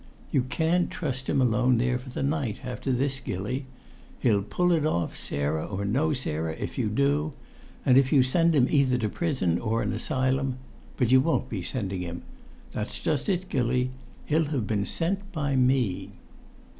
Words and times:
"You 0.31 0.41
can't 0.41 0.89
trust 0.89 1.29
him 1.29 1.39
alone 1.39 1.77
there 1.77 1.99
for 1.99 2.09
the 2.09 2.23
night, 2.23 2.61
after 2.65 2.91
this, 2.91 3.19
Gilly! 3.19 3.65
He'll 4.17 4.41
pull 4.41 4.71
it 4.71 4.83
off, 4.83 5.15
Sarah 5.15 5.67
or 5.67 5.85
no 5.85 6.11
Sarah, 6.11 6.53
if 6.57 6.75
you 6.75 6.89
do. 6.89 7.33
And 7.85 7.99
if 7.99 8.11
you 8.11 8.23
send 8.23 8.55
him 8.55 8.65
either 8.67 8.97
to 8.97 9.09
prison 9.09 9.59
or 9.59 9.83
an 9.83 9.93
asylum 9.93 10.57
but 10.97 11.11
you 11.11 11.21
won't 11.21 11.49
be 11.49 11.61
sending 11.61 12.01
him! 12.01 12.23
That's 12.71 12.99
just 12.99 13.29
it, 13.29 13.47
Gilly. 13.47 13.91
He'll 14.25 14.45
have 14.45 14.65
been 14.65 14.87
sent 14.87 15.31
by 15.31 15.55
me!" 15.55 16.13